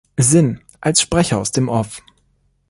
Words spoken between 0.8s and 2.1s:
Sprecher aus dem Off.